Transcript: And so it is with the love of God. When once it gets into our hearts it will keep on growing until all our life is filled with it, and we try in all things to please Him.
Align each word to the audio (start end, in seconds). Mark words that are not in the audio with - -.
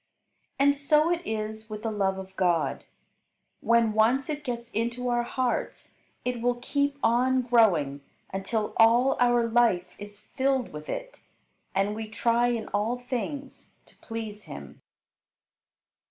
And 0.57 0.75
so 0.75 1.11
it 1.11 1.21
is 1.27 1.69
with 1.69 1.83
the 1.83 1.91
love 1.91 2.17
of 2.17 2.35
God. 2.35 2.85
When 3.59 3.93
once 3.93 4.31
it 4.31 4.43
gets 4.43 4.71
into 4.71 5.09
our 5.09 5.21
hearts 5.21 5.93
it 6.25 6.41
will 6.41 6.55
keep 6.55 6.97
on 7.03 7.43
growing 7.43 8.01
until 8.33 8.73
all 8.77 9.15
our 9.19 9.45
life 9.47 9.95
is 9.99 10.19
filled 10.19 10.73
with 10.73 10.89
it, 10.89 11.19
and 11.75 11.93
we 11.93 12.09
try 12.09 12.47
in 12.47 12.67
all 12.69 12.97
things 12.97 13.73
to 13.85 13.95
please 13.97 14.45
Him. 14.45 14.81